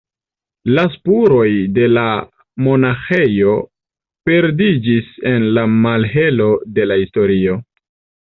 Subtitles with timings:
[0.77, 2.05] La spuroj de la
[2.67, 3.53] monaĥejo
[4.29, 7.59] perdiĝis en la malhelo de la historio.